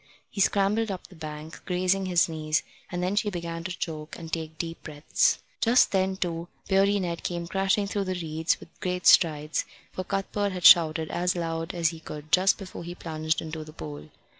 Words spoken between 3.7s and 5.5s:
choke and take deep breaths.